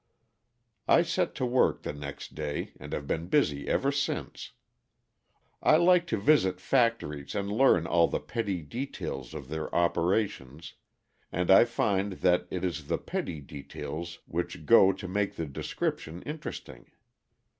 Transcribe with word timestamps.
"I 0.87 1.03
set 1.03 1.35
to 1.35 1.45
work 1.45 1.83
the 1.83 1.93
next 1.93 2.33
day, 2.33 2.71
and 2.79 2.91
have 2.91 3.05
been 3.05 3.27
busy 3.27 3.67
ever 3.67 3.91
since. 3.91 4.53
I 5.61 5.75
like 5.75 6.07
to 6.07 6.17
visit 6.17 6.59
factories 6.59 7.35
and 7.35 7.51
learn 7.51 7.85
all 7.85 8.07
the 8.07 8.19
petty 8.19 8.63
details 8.63 9.35
of 9.35 9.47
their 9.47 9.69
operations, 9.75 10.73
and 11.31 11.51
I 11.51 11.65
find 11.65 12.13
that 12.13 12.47
it 12.49 12.65
is 12.65 12.87
the 12.87 12.97
petty 12.97 13.41
details 13.41 14.17
which 14.25 14.65
go 14.65 14.91
to 14.91 15.07
make 15.07 15.35
the 15.35 15.45
description 15.45 16.23
interesting. 16.23 16.89